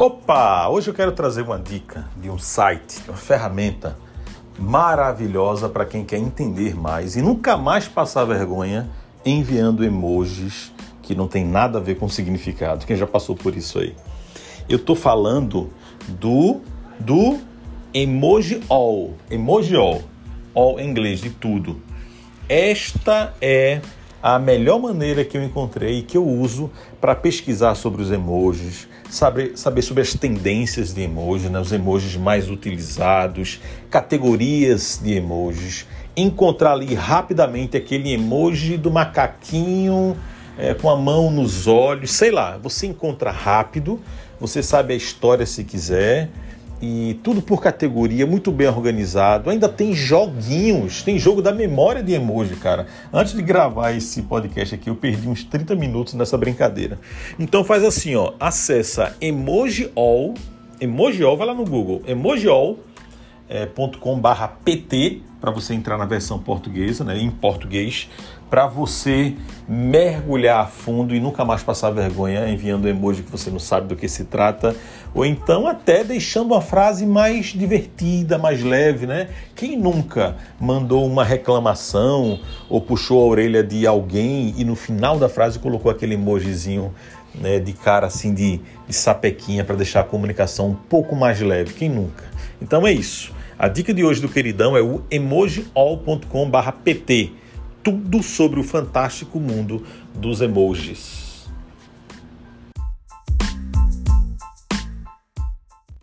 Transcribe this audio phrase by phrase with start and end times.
[0.00, 0.68] Opa!
[0.68, 3.98] Hoje eu quero trazer uma dica de um site, uma ferramenta
[4.56, 8.88] maravilhosa para quem quer entender mais e nunca mais passar vergonha
[9.26, 10.72] enviando emojis
[11.02, 12.86] que não tem nada a ver com significado.
[12.86, 13.96] Quem já passou por isso aí?
[14.68, 15.68] Eu estou falando
[16.06, 16.60] do
[17.00, 17.36] do
[17.92, 20.02] Emoji All, Emoji All,
[20.54, 21.82] All em inglês de tudo.
[22.48, 23.80] Esta é
[24.22, 28.88] a melhor maneira que eu encontrei e que eu uso para pesquisar sobre os emojis,
[29.08, 33.60] saber, saber sobre as tendências de emojis, né, os emojis mais utilizados,
[33.90, 35.86] categorias de emojis,
[36.16, 40.16] encontrar ali rapidamente aquele emoji do macaquinho
[40.58, 44.00] é, com a mão nos olhos, sei lá, você encontra rápido,
[44.40, 46.28] você sabe a história se quiser
[46.80, 49.50] e tudo por categoria, muito bem organizado.
[49.50, 52.86] Ainda tem joguinhos, tem jogo da memória de emoji, cara.
[53.12, 56.98] Antes de gravar esse podcast aqui, eu perdi uns 30 minutos nessa brincadeira.
[57.38, 60.34] Então faz assim, ó, acessa emojiall,
[60.80, 67.30] emojiall, vai lá no Google, emojiall.com.br pt para você entrar na versão portuguesa, né, em
[67.30, 68.08] português,
[68.50, 69.34] para você
[69.68, 73.96] mergulhar a fundo e nunca mais passar vergonha enviando emoji que você não sabe do
[73.96, 74.74] que se trata,
[75.14, 79.28] ou então até deixando uma frase mais divertida, mais leve, né?
[79.54, 85.28] Quem nunca mandou uma reclamação ou puxou a orelha de alguém e no final da
[85.28, 86.94] frase colocou aquele emojizinho
[87.34, 91.74] né, de cara assim de, de sapequinha para deixar a comunicação um pouco mais leve?
[91.74, 92.24] Quem nunca?
[92.60, 93.37] Então é isso.
[93.58, 97.32] A dica de hoje do queridão é o emojiall.com/pt
[97.82, 101.27] tudo sobre o fantástico mundo dos emojis.